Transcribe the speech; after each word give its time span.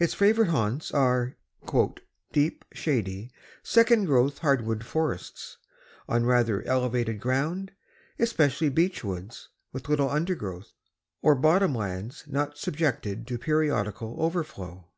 Its 0.00 0.14
favorite 0.14 0.48
haunts 0.48 0.90
are 0.90 1.36
"deep, 2.32 2.64
shady, 2.72 3.30
second 3.62 4.04
growth 4.06 4.38
hardwood 4.38 4.84
forests, 4.84 5.58
on 6.08 6.26
rather 6.26 6.64
elevated 6.64 7.20
ground, 7.20 7.70
especially 8.18 8.68
beech 8.68 9.04
woods 9.04 9.48
with 9.72 9.88
little 9.88 10.10
undergrowth, 10.10 10.72
or 11.22 11.36
bottom 11.36 11.72
lands 11.72 12.24
not 12.26 12.58
subject 12.58 13.04
to 13.04 13.38
periodical 13.38 14.16
overflow." 14.20 14.88